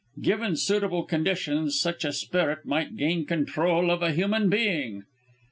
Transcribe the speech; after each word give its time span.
Given 0.19 0.55
suitable 0.55 1.03
conditions, 1.03 1.79
such 1.79 2.05
a 2.05 2.11
spirit 2.11 2.65
might 2.65 2.97
gain 2.97 3.23
control 3.25 3.91
of 3.91 4.01
a 4.01 4.11
human 4.13 4.49
being." 4.49 5.03